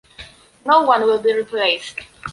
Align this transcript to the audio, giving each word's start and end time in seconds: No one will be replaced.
No 0.65 0.81
one 0.81 1.03
will 1.03 1.19
be 1.19 1.31
replaced. 1.31 1.99